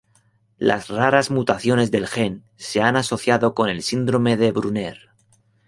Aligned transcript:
Las 0.57 0.87
raras 0.87 1.29
mutaciones 1.29 1.91
del 1.91 2.07
gen 2.07 2.43
se 2.55 2.81
han 2.81 2.95
asociado 2.95 3.53
con 3.53 3.69
el 3.69 3.83
síndrome 3.83 4.35
de 4.35 4.51
Brunner. 4.51 5.09